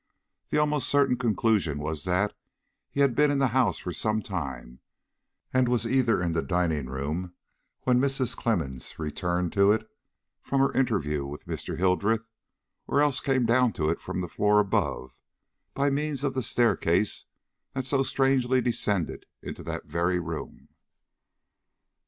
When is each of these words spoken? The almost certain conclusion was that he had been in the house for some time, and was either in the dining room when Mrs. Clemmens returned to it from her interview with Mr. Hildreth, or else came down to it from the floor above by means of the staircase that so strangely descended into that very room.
The 0.49 0.57
almost 0.57 0.89
certain 0.89 1.15
conclusion 1.15 1.77
was 1.77 2.05
that 2.05 2.33
he 2.89 3.01
had 3.01 3.13
been 3.13 3.29
in 3.29 3.37
the 3.37 3.49
house 3.53 3.77
for 3.77 3.93
some 3.93 4.23
time, 4.23 4.79
and 5.53 5.67
was 5.69 5.85
either 5.85 6.19
in 6.23 6.33
the 6.33 6.41
dining 6.41 6.87
room 6.87 7.35
when 7.83 8.01
Mrs. 8.01 8.35
Clemmens 8.35 8.97
returned 8.97 9.53
to 9.53 9.71
it 9.71 9.87
from 10.41 10.59
her 10.59 10.73
interview 10.73 11.23
with 11.27 11.45
Mr. 11.45 11.77
Hildreth, 11.77 12.25
or 12.87 12.99
else 12.99 13.19
came 13.19 13.45
down 13.45 13.73
to 13.73 13.91
it 13.91 13.99
from 13.99 14.21
the 14.21 14.27
floor 14.27 14.57
above 14.59 15.13
by 15.75 15.91
means 15.91 16.23
of 16.23 16.33
the 16.33 16.41
staircase 16.41 17.27
that 17.75 17.85
so 17.85 18.01
strangely 18.01 18.59
descended 18.59 19.27
into 19.43 19.61
that 19.61 19.85
very 19.85 20.17
room. 20.17 20.69